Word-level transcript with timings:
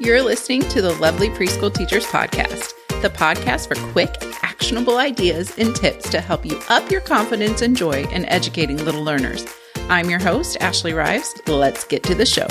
You're 0.00 0.22
listening 0.22 0.60
to 0.68 0.80
the 0.80 0.92
Lovely 0.94 1.28
Preschool 1.28 1.74
Teachers 1.74 2.06
Podcast, 2.06 2.72
the 3.02 3.10
podcast 3.10 3.66
for 3.66 3.74
quick, 3.90 4.14
actionable 4.44 4.98
ideas 4.98 5.58
and 5.58 5.74
tips 5.74 6.08
to 6.10 6.20
help 6.20 6.46
you 6.46 6.56
up 6.68 6.88
your 6.88 7.00
confidence 7.00 7.62
and 7.62 7.76
joy 7.76 8.04
in 8.12 8.24
educating 8.26 8.76
little 8.76 9.02
learners. 9.02 9.44
I'm 9.88 10.08
your 10.08 10.20
host, 10.20 10.56
Ashley 10.60 10.92
Rives. 10.92 11.34
Let's 11.48 11.82
get 11.82 12.04
to 12.04 12.14
the 12.14 12.24
show. 12.24 12.46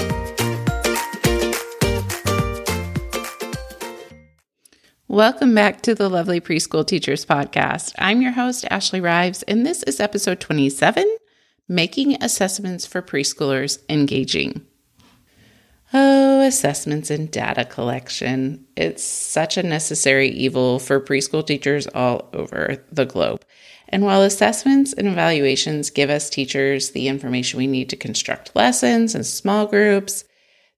Welcome 5.07 5.55
back 5.55 5.81
to 5.83 5.95
the 5.95 6.09
Lovely 6.09 6.41
Preschool 6.41 6.85
Teachers 6.85 7.25
Podcast. 7.25 7.93
I'm 7.97 8.21
your 8.21 8.33
host, 8.33 8.65
Ashley 8.69 8.99
Rives, 8.99 9.43
and 9.43 9.65
this 9.65 9.83
is 9.83 10.01
episode 10.01 10.41
27 10.41 11.07
Making 11.69 12.21
Assessments 12.21 12.85
for 12.85 13.01
Preschoolers 13.01 13.79
Engaging. 13.87 14.66
Oh, 15.93 16.41
assessments 16.41 17.09
and 17.09 17.31
data 17.31 17.63
collection. 17.63 18.65
It's 18.75 19.03
such 19.03 19.55
a 19.55 19.63
necessary 19.63 20.29
evil 20.29 20.79
for 20.79 20.99
preschool 20.99 21.45
teachers 21.45 21.87
all 21.87 22.29
over 22.33 22.83
the 22.91 23.05
globe. 23.05 23.45
And 23.89 24.03
while 24.03 24.21
assessments 24.21 24.91
and 24.91 25.07
evaluations 25.07 25.89
give 25.89 26.09
us 26.09 26.29
teachers 26.29 26.91
the 26.91 27.07
information 27.07 27.57
we 27.57 27.67
need 27.67 27.89
to 27.89 27.95
construct 27.95 28.53
lessons 28.53 29.15
and 29.15 29.25
small 29.25 29.65
groups, 29.65 30.25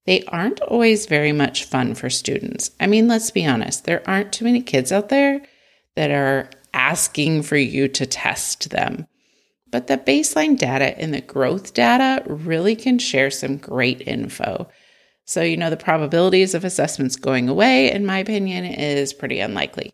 they 0.06 0.24
aren't 0.26 0.62
always 0.62 1.08
very 1.08 1.32
much 1.32 1.66
fun 1.66 1.96
for 1.96 2.10
students. 2.12 2.70
I 2.80 2.86
mean, 2.86 3.08
let's 3.08 3.32
be 3.32 3.48
honest, 3.48 3.86
there 3.86 4.08
aren't 4.08 4.32
too 4.32 4.46
many 4.46 4.62
kids 4.62 4.92
out 4.92 5.10
there 5.10 5.42
that 5.96 6.12
are 6.12 6.52
asking 6.74 7.44
for 7.44 7.58
you 7.58 7.88
to 7.88 8.06
test 8.06 8.70
them. 8.70 9.08
But 9.72 9.88
the 9.88 9.98
baseline 9.98 10.58
data 10.58 10.98
and 11.00 11.14
the 11.14 11.22
growth 11.22 11.74
data 11.74 12.24
really 12.28 12.76
can 12.76 13.00
share 13.00 13.32
some 13.32 13.58
great 13.58 14.02
info. 14.08 14.70
So, 15.30 15.44
you 15.44 15.58
know, 15.58 15.70
the 15.70 15.78
probabilities 15.78 16.56
of 16.56 16.66
assessments 16.66 17.16
going 17.16 17.50
away, 17.50 17.92
in 17.92 18.04
my 18.04 18.18
opinion, 18.18 18.66
is 18.66 19.14
pretty 19.14 19.40
unlikely. 19.40 19.94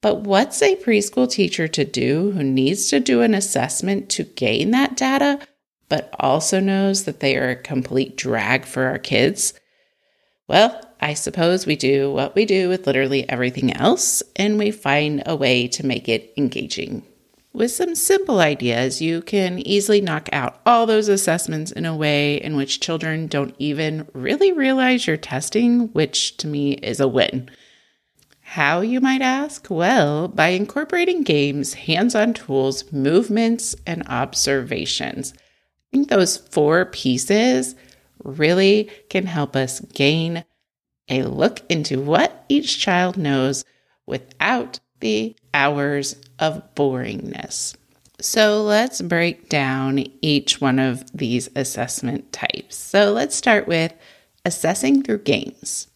But 0.00 0.20
what's 0.20 0.62
a 0.62 0.76
preschool 0.76 1.28
teacher 1.28 1.66
to 1.66 1.84
do 1.84 2.30
who 2.30 2.44
needs 2.44 2.88
to 2.90 3.00
do 3.00 3.20
an 3.20 3.34
assessment 3.34 4.08
to 4.10 4.22
gain 4.22 4.70
that 4.70 4.96
data, 4.96 5.40
but 5.88 6.14
also 6.20 6.60
knows 6.60 7.02
that 7.02 7.18
they 7.18 7.36
are 7.36 7.50
a 7.50 7.56
complete 7.56 8.16
drag 8.16 8.64
for 8.64 8.84
our 8.84 9.00
kids? 9.00 9.54
Well, 10.46 10.80
I 11.00 11.14
suppose 11.14 11.66
we 11.66 11.74
do 11.74 12.12
what 12.12 12.36
we 12.36 12.44
do 12.44 12.68
with 12.68 12.86
literally 12.86 13.28
everything 13.28 13.76
else, 13.76 14.22
and 14.36 14.56
we 14.56 14.70
find 14.70 15.24
a 15.26 15.34
way 15.34 15.66
to 15.66 15.84
make 15.84 16.08
it 16.08 16.32
engaging. 16.36 17.04
With 17.52 17.72
some 17.72 17.96
simple 17.96 18.38
ideas, 18.38 19.02
you 19.02 19.22
can 19.22 19.58
easily 19.58 20.00
knock 20.00 20.28
out 20.32 20.60
all 20.64 20.86
those 20.86 21.08
assessments 21.08 21.72
in 21.72 21.84
a 21.84 21.96
way 21.96 22.40
in 22.40 22.54
which 22.54 22.78
children 22.78 23.26
don't 23.26 23.56
even 23.58 24.06
really 24.12 24.52
realize 24.52 25.06
you're 25.06 25.16
testing, 25.16 25.88
which 25.88 26.36
to 26.38 26.46
me 26.46 26.74
is 26.74 27.00
a 27.00 27.08
win. 27.08 27.50
How, 28.40 28.80
you 28.82 29.00
might 29.00 29.20
ask? 29.20 29.66
Well, 29.68 30.28
by 30.28 30.48
incorporating 30.48 31.22
games, 31.22 31.74
hands 31.74 32.14
on 32.14 32.34
tools, 32.34 32.90
movements, 32.92 33.74
and 33.84 34.06
observations. 34.06 35.32
I 35.36 35.96
think 35.96 36.08
those 36.08 36.36
four 36.36 36.86
pieces 36.86 37.74
really 38.22 38.90
can 39.08 39.26
help 39.26 39.56
us 39.56 39.80
gain 39.80 40.44
a 41.08 41.24
look 41.24 41.62
into 41.68 42.00
what 42.00 42.44
each 42.48 42.78
child 42.78 43.16
knows 43.16 43.64
without 44.06 44.78
the 45.00 45.34
hours 45.54 46.16
of 46.38 46.62
boringness. 46.74 47.74
So 48.20 48.62
let's 48.62 49.00
break 49.00 49.48
down 49.48 50.04
each 50.20 50.60
one 50.60 50.78
of 50.78 51.04
these 51.12 51.48
assessment 51.56 52.32
types. 52.32 52.76
So 52.76 53.12
let's 53.12 53.34
start 53.34 53.66
with 53.66 53.94
assessing 54.44 55.02
through 55.02 55.20
games. 55.20 55.88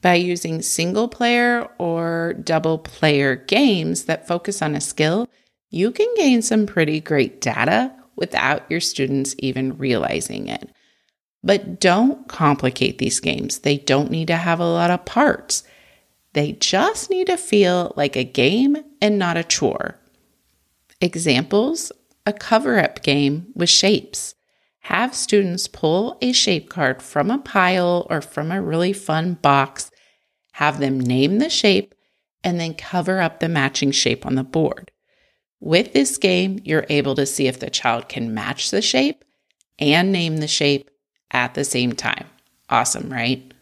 By 0.00 0.14
using 0.14 0.62
single 0.62 1.08
player 1.08 1.68
or 1.78 2.34
double 2.42 2.78
player 2.78 3.36
games 3.36 4.04
that 4.04 4.28
focus 4.28 4.62
on 4.62 4.74
a 4.74 4.80
skill, 4.80 5.28
you 5.70 5.90
can 5.90 6.06
gain 6.16 6.40
some 6.40 6.66
pretty 6.66 7.00
great 7.00 7.40
data 7.40 7.92
without 8.16 8.70
your 8.70 8.80
students 8.80 9.34
even 9.38 9.76
realizing 9.76 10.48
it. 10.48 10.70
But 11.42 11.80
don't 11.80 12.26
complicate 12.28 12.98
these 12.98 13.20
games. 13.20 13.60
They 13.60 13.76
don't 13.76 14.10
need 14.10 14.28
to 14.28 14.36
have 14.36 14.60
a 14.60 14.66
lot 14.66 14.90
of 14.90 15.04
parts. 15.04 15.62
They 16.34 16.52
just 16.52 17.10
need 17.10 17.28
to 17.28 17.36
feel 17.36 17.92
like 17.96 18.16
a 18.16 18.24
game 18.24 18.76
and 19.00 19.18
not 19.18 19.36
a 19.36 19.44
chore. 19.44 19.98
Examples 21.00 21.92
a 22.26 22.32
cover 22.32 22.78
up 22.78 23.02
game 23.02 23.46
with 23.54 23.70
shapes. 23.70 24.34
Have 24.80 25.14
students 25.14 25.66
pull 25.66 26.18
a 26.20 26.32
shape 26.32 26.68
card 26.68 27.02
from 27.02 27.30
a 27.30 27.38
pile 27.38 28.06
or 28.10 28.20
from 28.20 28.50
a 28.50 28.62
really 28.62 28.92
fun 28.92 29.34
box, 29.34 29.90
have 30.52 30.78
them 30.78 31.00
name 31.00 31.38
the 31.38 31.50
shape, 31.50 31.94
and 32.44 32.60
then 32.60 32.74
cover 32.74 33.20
up 33.20 33.40
the 33.40 33.48
matching 33.48 33.90
shape 33.90 34.26
on 34.26 34.34
the 34.34 34.44
board. 34.44 34.90
With 35.60 35.92
this 35.92 36.18
game, 36.18 36.60
you're 36.64 36.86
able 36.88 37.14
to 37.16 37.26
see 37.26 37.46
if 37.48 37.58
the 37.58 37.70
child 37.70 38.08
can 38.08 38.34
match 38.34 38.70
the 38.70 38.82
shape 38.82 39.24
and 39.78 40.12
name 40.12 40.36
the 40.36 40.48
shape 40.48 40.90
at 41.30 41.54
the 41.54 41.64
same 41.64 41.92
time. 41.92 42.26
Awesome, 42.68 43.10
right? 43.10 43.52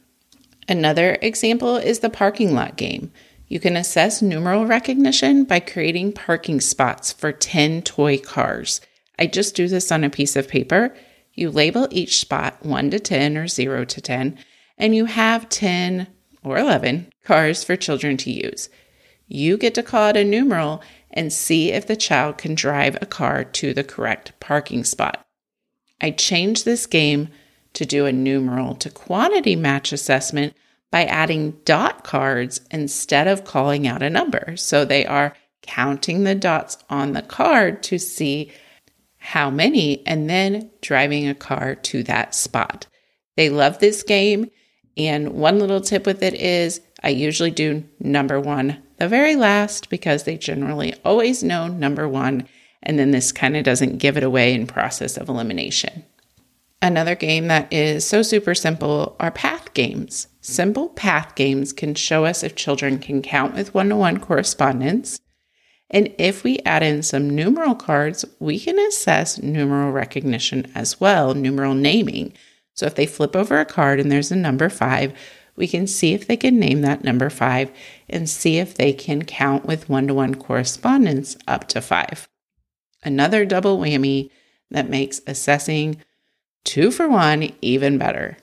Another 0.69 1.17
example 1.23 1.77
is 1.77 2.01
the 2.01 2.11
parking 2.11 2.55
lot 2.55 2.77
game. 2.77 3.13
You 3.49 3.61
can 3.61 3.77
assess 3.77 4.21
numeral 4.21 4.67
recognition 4.67 5.45
by 5.45 5.61
creating 5.61 6.13
parking 6.13 6.61
spots 6.61 7.13
for 7.13 7.31
10 7.31 7.83
toy 7.83 8.19
cars. 8.19 8.81
I 9.19 9.27
just 9.27 9.55
do 9.55 9.69
this 9.69 9.93
on 9.93 10.03
a 10.03 10.11
piece 10.11 10.35
of 10.35 10.49
paper. 10.49 10.95
You 11.35 11.51
label 11.51 11.87
each 11.91 12.19
spot 12.19 12.65
1 12.65 12.91
to 12.91 12.99
10 12.99 13.37
or 13.37 13.47
0 13.47 13.85
to 13.85 14.01
10, 14.01 14.39
and 14.77 14.97
you 14.97 15.05
have 15.05 15.49
10 15.49 16.09
or 16.43 16.59
11 16.59 17.13
cars 17.25 17.63
for 17.63 17.77
children 17.77 18.17
to 18.19 18.31
use. 18.31 18.69
You 19.29 19.57
get 19.57 19.75
to 19.75 19.83
call 19.83 20.11
it 20.11 20.17
a 20.17 20.25
numeral 20.25 20.83
and 21.11 21.33
see 21.33 21.73
if 21.73 21.87
the 21.87 21.97
child 21.97 22.39
can 22.39 22.55
drive 22.55 22.97
a 23.01 23.07
car 23.07 23.45
to 23.45 23.73
the 23.73 23.85
correct 23.85 24.33
parking 24.41 24.85
spot. 24.85 25.25
I 26.01 26.11
changed 26.11 26.65
this 26.65 26.87
game 26.87 27.29
to 27.77 27.87
do 27.87 28.07
a 28.07 28.13
numeral 28.13 28.75
to 28.75 28.91
quantity 28.91 29.55
match 29.55 29.93
assessment 29.93 30.55
by 30.91 31.05
adding 31.05 31.53
dot 31.65 32.05
cards 32.05 32.61
instead 32.71 33.29
of 33.29 33.45
calling 33.45 33.87
out 33.87 34.03
a 34.03 34.11
number. 34.11 34.57
So 34.57 34.85
they 34.85 35.05
are 35.05 35.35
counting 35.63 36.25
the 36.25 36.35
dots 36.35 36.79
on 36.89 37.13
the 37.13 37.23
card 37.23 37.83
to 37.85 37.99
see 37.99 38.51
how 39.19 39.51
many 39.51 40.07
and 40.07 40.31
then 40.31 40.71
driving 40.81 41.29
a 41.29 41.35
car 41.35 41.75
to 41.75 42.03
that 42.05 42.35
spot. 42.35 42.87
They 43.37 43.51
love 43.51 43.79
this 43.79 44.03
game. 44.03 44.51
And 44.97 45.35
one 45.35 45.59
little 45.59 45.81
tip 45.83 46.07
with 46.07 46.23
it 46.23 46.35
is 46.35 46.81
I 47.03 47.11
usually 47.11 47.51
do 47.51 47.85
number 48.01 48.41
one 48.41 48.83
the 48.99 49.09
very 49.09 49.37
last 49.37 49.91
because 49.91 50.25
they 50.25 50.39
generally 50.39 50.95
always 51.05 51.43
know 51.43 51.69
number 51.69 52.09
one. 52.09 52.49
And 52.83 52.99
then 52.99 53.11
this 53.11 53.33
kind 53.33 53.55
of 53.57 53.65
doesn't 53.65 53.99
give 53.99 54.17
it 54.17 54.23
away 54.23 54.55
in 54.55 54.67
process 54.67 55.19
of 55.19 55.29
elimination. 55.29 56.05
Another 56.83 57.15
game 57.15 57.49
that 57.49 57.73
is 57.73 58.07
so 58.07 58.23
super 58.23 58.55
simple 58.55 59.17
are 59.19 59.31
path 59.31 59.73
games. 59.75 60.29
Simple 60.41 60.91
path 60.91 61.35
games 61.35 61.73
can 61.73 61.95
show 61.95 62.25
us 62.25 62.43
if 62.43 62.55
children 62.55 62.99
can 62.99 63.23
count 63.23 63.55
with 63.55 63.75
one 63.75 63.89
to 63.89 63.97
one 63.97 64.21
correspondence. 64.21 65.21
And 65.91 66.15
if 66.19 66.45
we 66.45 66.59
add 66.61 66.83
in 66.83 67.03
some 67.03 67.31
numeral 67.31 67.75
cards, 67.75 68.25
we 68.41 68.59
can 68.59 68.79
assess 68.79 69.41
numeral 69.41 69.93
recognition 69.93 70.71
as 70.75 71.01
well, 71.01 71.35
numeral 71.35 71.75
naming. 71.75 72.33
So 72.75 72.87
if 72.87 72.95
they 72.95 73.07
flip 73.07 73.35
over 73.35 73.59
a 73.59 73.65
card 73.65 73.99
and 73.99 74.13
there's 74.13 74.33
a 74.33 74.37
number 74.37 74.69
five, 74.69 75.17
we 75.57 75.67
can 75.67 75.87
see 75.87 76.13
if 76.13 76.27
they 76.27 76.37
can 76.37 76.59
name 76.59 76.83
that 76.83 77.05
number 77.05 77.31
five 77.31 77.71
and 78.09 78.29
see 78.29 78.59
if 78.59 78.75
they 78.75 78.93
can 78.93 79.25
count 79.25 79.65
with 79.65 79.89
one 79.89 80.07
to 80.09 80.15
one 80.15 80.35
correspondence 80.35 81.37
up 81.49 81.67
to 81.69 81.81
five. 81.81 82.29
Another 83.03 83.47
double 83.47 83.79
whammy 83.79 84.31
that 84.71 84.91
makes 84.91 85.23
assessing 85.27 86.03
two 86.67 86.91
for 86.91 87.09
one, 87.09 87.51
even 87.63 87.97
better. 87.97 88.37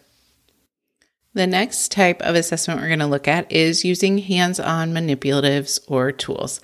The 1.36 1.46
next 1.46 1.92
type 1.92 2.22
of 2.22 2.36
assessment 2.36 2.80
we're 2.80 2.88
going 2.88 3.00
to 3.00 3.06
look 3.06 3.28
at 3.28 3.52
is 3.52 3.86
using 3.86 4.20
hands 4.20 4.60
on 4.60 4.94
manipulatives 4.94 5.80
or 5.88 6.12
tools. 6.12 6.62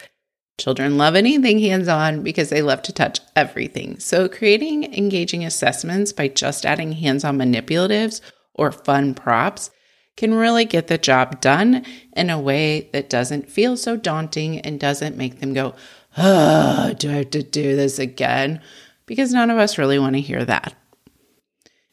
Children 0.58 0.98
love 0.98 1.16
anything 1.16 1.60
hands 1.60 1.88
on 1.88 2.22
because 2.22 2.50
they 2.50 2.62
love 2.62 2.82
to 2.84 2.94
touch 2.94 3.20
everything. 3.36 3.98
So, 4.00 4.28
creating 4.28 4.94
engaging 4.94 5.46
assessments 5.46 6.12
by 6.12 6.28
just 6.28 6.66
adding 6.66 6.92
hands 6.92 7.24
on 7.24 7.38
manipulatives 7.38 8.22
or 8.54 8.72
fun 8.72 9.14
props 9.14 9.72
can 10.18 10.34
really 10.34 10.66
get 10.66 10.88
the 10.88 10.98
job 10.98 11.40
done 11.40 11.86
in 12.14 12.30
a 12.30 12.40
way 12.40 12.90
that 12.92 13.10
doesn't 13.10 13.50
feel 13.50 13.78
so 13.78 13.96
daunting 13.96 14.60
and 14.60 14.80
doesn't 14.80 15.16
make 15.16 15.40
them 15.40 15.54
go, 15.54 15.74
oh, 16.18 16.94
do 17.00 17.10
I 17.10 17.14
have 17.14 17.30
to 17.32 17.42
do 17.42 17.76
this 17.76 18.00
again? 18.00 18.62
Because 19.06 19.32
none 19.34 19.50
of 19.50 19.58
us 19.58 19.78
really 19.78 19.98
want 19.98 20.16
to 20.16 20.22
hear 20.22 20.44
that. 20.44 20.76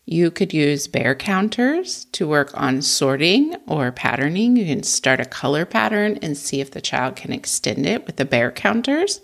You 0.09 0.31
could 0.31 0.55
use 0.55 0.87
bear 0.87 1.17
counters 1.17 2.05
to 2.13 2.29
work 2.29 2.53
on 2.55 2.81
sorting 2.81 3.57
or 3.67 3.91
patterning. 3.91 4.57
You 4.57 4.65
can 4.65 4.85
start 4.85 5.19
a 5.19 5.25
color 5.25 5.67
pattern 5.67 6.21
and 6.23 6.39
see 6.39 6.61
if 6.61 6.71
the 6.71 6.81
child 6.81 7.17
can 7.17 7.33
extend 7.33 7.87
it 7.87 8.07
with 8.07 8.15
the 8.15 8.25
bear 8.25 8.53
counters. 8.53 9.21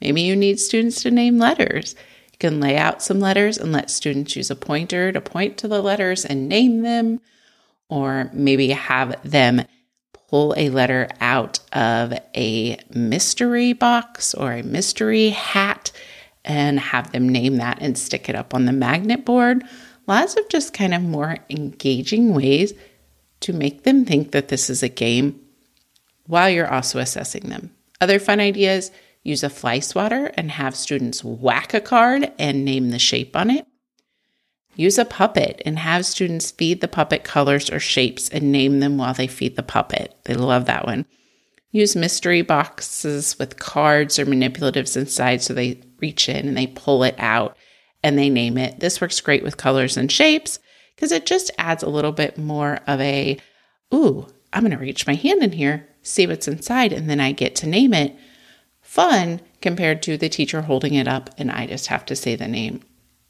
Maybe 0.00 0.22
you 0.22 0.36
need 0.36 0.60
students 0.60 1.02
to 1.02 1.10
name 1.10 1.38
letters. 1.38 1.96
You 2.30 2.38
can 2.38 2.60
lay 2.60 2.76
out 2.76 3.02
some 3.02 3.18
letters 3.18 3.58
and 3.58 3.72
let 3.72 3.90
students 3.90 4.36
use 4.36 4.52
a 4.52 4.56
pointer 4.56 5.10
to 5.10 5.20
point 5.20 5.58
to 5.58 5.68
the 5.68 5.82
letters 5.82 6.24
and 6.24 6.48
name 6.48 6.82
them 6.82 7.20
or 7.88 8.30
maybe 8.32 8.68
have 8.70 9.20
them 9.28 9.64
pull 10.12 10.54
a 10.56 10.68
letter 10.68 11.08
out 11.20 11.58
of 11.72 12.12
a 12.36 12.78
mystery 12.94 13.72
box 13.72 14.32
or 14.32 14.52
a 14.52 14.62
mystery 14.62 15.30
hat 15.30 15.90
and 16.44 16.78
have 16.78 17.10
them 17.10 17.28
name 17.28 17.56
that 17.56 17.78
and 17.80 17.98
stick 17.98 18.28
it 18.28 18.36
up 18.36 18.54
on 18.54 18.64
the 18.64 18.72
magnet 18.72 19.24
board. 19.24 19.64
Lots 20.08 20.36
of 20.36 20.48
just 20.48 20.72
kind 20.72 20.94
of 20.94 21.02
more 21.02 21.36
engaging 21.50 22.34
ways 22.34 22.72
to 23.40 23.52
make 23.52 23.84
them 23.84 24.06
think 24.06 24.32
that 24.32 24.48
this 24.48 24.70
is 24.70 24.82
a 24.82 24.88
game 24.88 25.38
while 26.26 26.48
you're 26.48 26.72
also 26.72 26.98
assessing 26.98 27.50
them. 27.50 27.74
Other 28.00 28.18
fun 28.18 28.40
ideas 28.40 28.90
use 29.22 29.42
a 29.42 29.50
fly 29.50 29.80
swatter 29.80 30.32
and 30.34 30.50
have 30.50 30.74
students 30.74 31.22
whack 31.22 31.74
a 31.74 31.80
card 31.80 32.32
and 32.38 32.64
name 32.64 32.88
the 32.88 32.98
shape 32.98 33.36
on 33.36 33.50
it. 33.50 33.66
Use 34.74 34.96
a 34.96 35.04
puppet 35.04 35.60
and 35.66 35.78
have 35.78 36.06
students 36.06 36.52
feed 36.52 36.80
the 36.80 36.88
puppet 36.88 37.22
colors 37.22 37.68
or 37.68 37.78
shapes 37.78 38.30
and 38.30 38.50
name 38.50 38.80
them 38.80 38.96
while 38.96 39.12
they 39.12 39.26
feed 39.26 39.56
the 39.56 39.62
puppet. 39.62 40.16
They 40.24 40.34
love 40.34 40.64
that 40.66 40.86
one. 40.86 41.04
Use 41.70 41.94
mystery 41.94 42.40
boxes 42.40 43.38
with 43.38 43.58
cards 43.58 44.18
or 44.18 44.24
manipulatives 44.24 44.96
inside 44.96 45.42
so 45.42 45.52
they 45.52 45.82
reach 46.00 46.30
in 46.30 46.48
and 46.48 46.56
they 46.56 46.66
pull 46.66 47.04
it 47.04 47.16
out 47.18 47.58
and 48.02 48.18
they 48.18 48.30
name 48.30 48.58
it. 48.58 48.80
This 48.80 49.00
works 49.00 49.20
great 49.20 49.42
with 49.42 49.56
colors 49.56 49.96
and 49.96 50.10
shapes 50.10 50.58
because 50.94 51.12
it 51.12 51.26
just 51.26 51.50
adds 51.58 51.82
a 51.82 51.88
little 51.88 52.12
bit 52.12 52.38
more 52.38 52.80
of 52.86 53.00
a, 53.00 53.38
ooh, 53.94 54.26
I'm 54.52 54.62
going 54.62 54.72
to 54.72 54.78
reach 54.78 55.06
my 55.06 55.14
hand 55.14 55.42
in 55.42 55.52
here, 55.52 55.88
see 56.02 56.26
what's 56.26 56.48
inside, 56.48 56.92
and 56.92 57.08
then 57.08 57.20
I 57.20 57.32
get 57.32 57.54
to 57.56 57.66
name 57.66 57.94
it. 57.94 58.16
Fun 58.80 59.40
compared 59.60 60.02
to 60.02 60.16
the 60.16 60.28
teacher 60.28 60.62
holding 60.62 60.94
it 60.94 61.08
up 61.08 61.30
and 61.36 61.50
I 61.50 61.66
just 61.66 61.88
have 61.88 62.06
to 62.06 62.16
say 62.16 62.36
the 62.36 62.48
name 62.48 62.82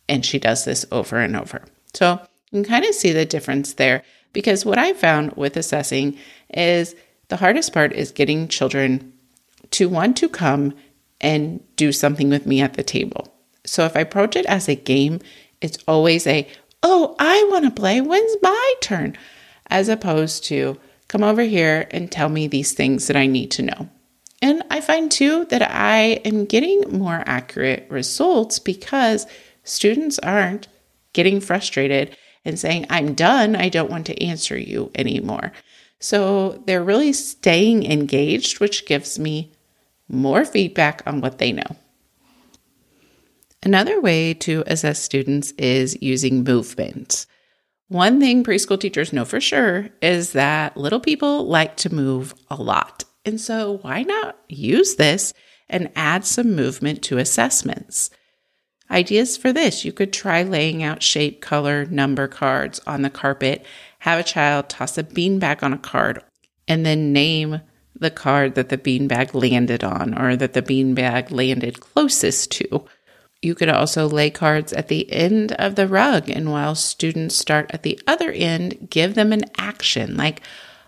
and 0.09 0.25
she 0.25 0.39
does 0.39 0.65
this 0.65 0.87
over 0.91 1.19
and 1.19 1.37
over. 1.37 1.65
So 1.95 2.21
you 2.51 2.63
can 2.63 2.65
kind 2.65 2.85
of 2.85 2.95
see 2.95 3.13
the 3.13 3.27
difference 3.27 3.75
there 3.75 4.03
because 4.33 4.65
what 4.65 4.79
I 4.79 4.93
found 4.93 5.33
with 5.33 5.57
assessing 5.57 6.17
is 6.51 6.95
the 7.29 7.37
hardest 7.37 7.73
part 7.73 7.93
is 7.93 8.13
getting 8.13 8.49
children 8.49 9.13
to 9.73 9.89
want 9.89 10.17
to 10.19 10.29
come 10.29 10.75
and 11.21 11.61
do 11.77 11.93
something 11.93 12.31
with 12.31 12.47
me 12.47 12.61
at 12.61 12.75
the 12.75 12.83
table. 12.83 13.35
So 13.65 13.85
if 13.85 13.97
I 13.97 14.01
approach 14.01 14.37
it 14.37 14.47
as 14.47 14.69
a 14.69 14.75
game, 14.75 15.21
it's 15.61 15.79
always 15.87 16.27
a, 16.27 16.47
oh, 16.83 17.15
I 17.19 17.47
want 17.51 17.65
to 17.65 17.71
play. 17.71 18.01
When's 18.01 18.37
my 18.43 18.75
turn? 18.81 19.17
As 19.69 19.89
opposed 19.89 20.45
to, 20.45 20.79
come 21.09 21.25
over 21.25 21.43
here 21.43 21.89
and 21.91 22.13
tell 22.13 22.29
me 22.29 22.47
these 22.47 22.73
things 22.73 23.07
that 23.07 23.17
I 23.17 23.27
need 23.27 23.51
to 23.53 23.63
know. 23.63 23.89
And 24.41 24.63
I 24.71 24.81
find 24.81 25.11
too 25.11 25.47
that 25.47 25.63
I 25.63 26.21
am 26.25 26.45
getting 26.45 26.83
more 26.97 27.23
accurate 27.27 27.87
results 27.91 28.59
because 28.59 29.27
students 29.65 30.19
aren't 30.21 30.69
getting 31.13 31.41
frustrated 31.41 32.17
and 32.45 32.59
saying, 32.59 32.87
I'm 32.89 33.15
done. 33.15 33.57
I 33.57 33.69
don't 33.69 33.91
want 33.91 34.07
to 34.07 34.23
answer 34.23 34.57
you 34.57 34.91
anymore. 34.95 35.53
So 35.99 36.63
they're 36.67 36.85
really 36.85 37.13
staying 37.13 37.85
engaged, 37.91 38.61
which 38.61 38.87
gives 38.87 39.19
me 39.19 39.53
more 40.09 40.45
feedback 40.45 41.03
on 41.07 41.21
what 41.21 41.39
they 41.39 41.53
know. 41.53 41.77
Another 43.63 44.01
way 44.01 44.35
to 44.35 44.63
assess 44.67 45.01
students 45.01 45.53
is 45.53 46.01
using 46.01 46.45
movement. 46.45 47.27
One 47.89 48.21
thing 48.21 48.45
preschool 48.45 48.79
teachers 48.79 49.13
know 49.13 49.25
for 49.25 49.41
sure 49.41 49.89
is 50.01 50.33
that 50.33 50.77
little 50.77 51.01
people 51.01 51.47
like 51.47 51.77
to 51.79 51.95
move 51.95 52.35
a 52.51 52.55
lot. 52.55 53.05
And 53.25 53.41
so, 53.41 53.79
why 53.83 54.03
not 54.03 54.39
use 54.49 54.95
this 54.95 55.35
and 55.69 55.91
add 55.97 56.25
some 56.25 56.55
movement 56.55 57.03
to 57.05 57.19
assessments? 57.19 58.11
Ideas 58.91 59.37
for 59.37 59.53
this 59.53 59.85
you 59.85 59.93
could 59.93 60.13
try 60.13 60.43
laying 60.43 60.83
out 60.83 61.03
shape, 61.03 61.41
color, 61.41 61.85
number 61.87 62.29
cards 62.29 62.81
on 62.87 63.03
the 63.03 63.11
carpet, 63.11 63.67
have 64.01 64.21
a 64.21 64.25
child 64.25 64.69
toss 64.69 64.97
a 64.97 65.03
beanbag 65.03 65.63
on 65.63 65.73
a 65.73 65.79
card, 65.79 66.23
and 66.69 66.87
then 66.87 67.13
name 67.13 67.61
the 67.95 68.11
card 68.11 68.55
that 68.55 68.69
the 68.69 68.79
beanbag 68.79 69.35
landed 69.35 69.83
on 69.83 70.17
or 70.17 70.37
that 70.37 70.53
the 70.53 70.63
beanbag 70.63 71.31
landed 71.31 71.81
closest 71.81 72.53
to. 72.53 72.87
You 73.41 73.55
could 73.55 73.69
also 73.69 74.09
lay 74.09 74.31
cards 74.31 74.73
at 74.73 74.89
the 74.89 75.11
end 75.13 75.53
of 75.53 75.77
the 75.77 75.87
rug, 75.87 76.29
and 76.29 76.51
while 76.51 76.75
students 76.75 77.37
start 77.37 77.71
at 77.71 77.85
the 77.85 78.01
other 78.07 78.33
end, 78.33 78.89
give 78.91 79.15
them 79.15 79.33
an 79.33 79.45
action 79.57 80.17
like 80.17 80.43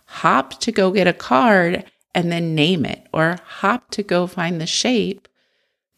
hop 0.06 0.58
to 0.60 0.72
go 0.72 0.90
get 0.90 1.06
a 1.06 1.12
card 1.12 1.84
and 2.12 2.32
then 2.32 2.56
name 2.56 2.84
it, 2.84 3.06
or 3.12 3.38
hop 3.44 3.90
to 3.92 4.02
go 4.02 4.26
find 4.26 4.60
the 4.60 4.66
shape 4.66 5.28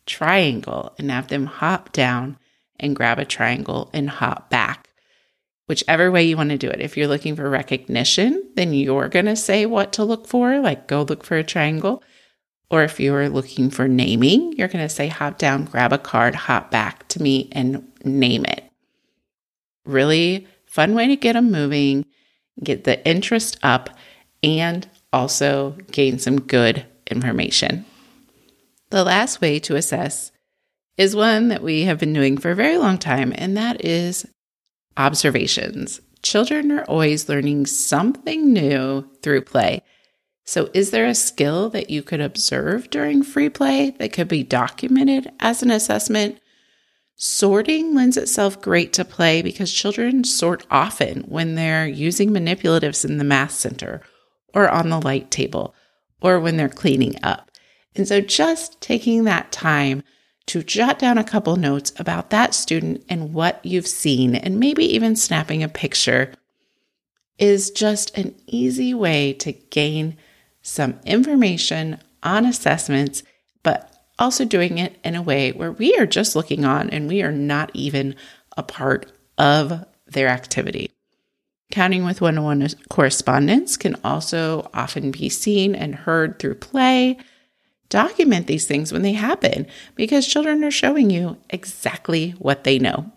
triangle 0.04 0.94
and 0.98 1.10
have 1.10 1.28
them 1.28 1.46
hop 1.46 1.92
down 1.92 2.36
and 2.78 2.96
grab 2.96 3.18
a 3.18 3.24
triangle 3.24 3.88
and 3.94 4.10
hop 4.10 4.50
back. 4.50 4.88
Whichever 5.68 6.10
way 6.10 6.24
you 6.24 6.36
want 6.36 6.50
to 6.50 6.58
do 6.58 6.68
it. 6.68 6.80
If 6.80 6.96
you're 6.96 7.08
looking 7.08 7.36
for 7.36 7.48
recognition, 7.48 8.50
then 8.56 8.74
you're 8.74 9.08
going 9.08 9.26
to 9.26 9.36
say 9.36 9.64
what 9.64 9.94
to 9.94 10.04
look 10.04 10.26
for, 10.26 10.58
like 10.58 10.88
go 10.88 11.02
look 11.02 11.24
for 11.24 11.38
a 11.38 11.44
triangle. 11.44 12.02
Or 12.72 12.82
if 12.82 12.98
you're 12.98 13.28
looking 13.28 13.68
for 13.68 13.86
naming, 13.86 14.54
you're 14.54 14.66
going 14.66 14.84
to 14.84 14.88
say 14.88 15.06
hop 15.06 15.36
down, 15.36 15.66
grab 15.66 15.92
a 15.92 15.98
card, 15.98 16.34
hop 16.34 16.70
back 16.70 17.06
to 17.08 17.22
me, 17.22 17.50
and 17.52 17.86
name 18.02 18.46
it. 18.46 18.64
Really 19.84 20.48
fun 20.64 20.94
way 20.94 21.06
to 21.08 21.16
get 21.16 21.34
them 21.34 21.52
moving, 21.52 22.06
get 22.64 22.84
the 22.84 23.06
interest 23.06 23.58
up, 23.62 23.90
and 24.42 24.88
also 25.12 25.76
gain 25.90 26.18
some 26.18 26.40
good 26.40 26.86
information. 27.10 27.84
The 28.88 29.04
last 29.04 29.42
way 29.42 29.58
to 29.60 29.76
assess 29.76 30.32
is 30.96 31.14
one 31.14 31.48
that 31.48 31.62
we 31.62 31.82
have 31.82 31.98
been 31.98 32.14
doing 32.14 32.38
for 32.38 32.52
a 32.52 32.56
very 32.56 32.78
long 32.78 32.96
time, 32.96 33.34
and 33.36 33.54
that 33.56 33.84
is 33.84 34.26
observations. 34.96 36.00
Children 36.22 36.72
are 36.72 36.84
always 36.84 37.28
learning 37.28 37.66
something 37.66 38.50
new 38.50 39.06
through 39.22 39.42
play. 39.42 39.82
So, 40.44 40.70
is 40.74 40.90
there 40.90 41.06
a 41.06 41.14
skill 41.14 41.70
that 41.70 41.90
you 41.90 42.02
could 42.02 42.20
observe 42.20 42.90
during 42.90 43.22
free 43.22 43.48
play 43.48 43.90
that 43.98 44.12
could 44.12 44.28
be 44.28 44.42
documented 44.42 45.30
as 45.38 45.62
an 45.62 45.70
assessment? 45.70 46.40
Sorting 47.14 47.94
lends 47.94 48.16
itself 48.16 48.60
great 48.60 48.92
to 48.94 49.04
play 49.04 49.42
because 49.42 49.72
children 49.72 50.24
sort 50.24 50.66
often 50.70 51.20
when 51.22 51.54
they're 51.54 51.86
using 51.86 52.30
manipulatives 52.30 53.04
in 53.04 53.18
the 53.18 53.24
math 53.24 53.52
center 53.52 54.02
or 54.52 54.68
on 54.68 54.88
the 54.88 55.00
light 55.00 55.30
table 55.30 55.74
or 56.20 56.40
when 56.40 56.56
they're 56.56 56.68
cleaning 56.68 57.14
up. 57.22 57.50
And 57.94 58.08
so 58.08 58.20
just 58.20 58.80
taking 58.80 59.24
that 59.24 59.52
time 59.52 60.02
to 60.46 60.62
jot 60.62 60.98
down 60.98 61.18
a 61.18 61.24
couple 61.24 61.54
notes 61.56 61.92
about 61.98 62.30
that 62.30 62.54
student 62.54 63.04
and 63.08 63.32
what 63.32 63.64
you've 63.64 63.86
seen, 63.86 64.34
and 64.34 64.58
maybe 64.58 64.84
even 64.84 65.14
snapping 65.14 65.62
a 65.62 65.68
picture, 65.68 66.32
is 67.38 67.70
just 67.70 68.16
an 68.18 68.34
easy 68.46 68.92
way 68.92 69.32
to 69.34 69.52
gain 69.52 70.16
some 70.62 70.98
information 71.04 71.98
on 72.22 72.46
assessments, 72.46 73.22
but 73.62 73.92
also 74.18 74.44
doing 74.44 74.78
it 74.78 74.98
in 75.04 75.14
a 75.14 75.22
way 75.22 75.52
where 75.52 75.72
we 75.72 75.94
are 75.96 76.06
just 76.06 76.36
looking 76.36 76.64
on 76.64 76.88
and 76.90 77.08
we 77.08 77.22
are 77.22 77.32
not 77.32 77.70
even 77.74 78.14
a 78.56 78.62
part 78.62 79.10
of 79.38 79.84
their 80.06 80.28
activity. 80.28 80.90
Counting 81.70 82.04
with 82.04 82.20
one 82.20 82.38
on 82.38 82.44
one 82.44 82.68
correspondence 82.90 83.76
can 83.76 83.96
also 84.04 84.70
often 84.74 85.10
be 85.10 85.28
seen 85.28 85.74
and 85.74 85.94
heard 85.94 86.38
through 86.38 86.56
play 86.56 87.18
Document 87.92 88.46
these 88.46 88.66
things 88.66 88.90
when 88.90 89.02
they 89.02 89.12
happen 89.12 89.66
because 89.96 90.26
children 90.26 90.64
are 90.64 90.70
showing 90.70 91.10
you 91.10 91.36
exactly 91.50 92.30
what 92.38 92.64
they 92.64 92.78
know. 92.78 93.12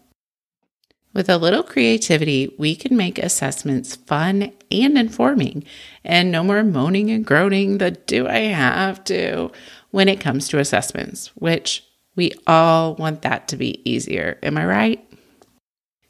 With 1.15 1.29
a 1.29 1.37
little 1.37 1.63
creativity, 1.63 2.53
we 2.59 2.75
can 2.75 2.97
make 2.97 3.17
assessments 3.17 3.95
fun 3.95 4.51
and 4.69 4.97
informing, 4.97 5.63
and 6.03 6.29
no 6.29 6.43
more 6.43 6.61
moaning 6.61 7.09
and 7.09 7.25
groaning 7.25 7.77
the 7.77 7.91
do 7.91 8.27
I 8.27 8.39
have 8.39 9.01
to 9.05 9.49
when 9.91 10.09
it 10.09 10.19
comes 10.19 10.49
to 10.49 10.59
assessments, 10.59 11.27
which 11.37 11.85
we 12.17 12.33
all 12.45 12.95
want 12.95 13.21
that 13.21 13.47
to 13.47 13.55
be 13.55 13.89
easier. 13.89 14.37
Am 14.43 14.57
I 14.57 14.65
right? 14.65 15.09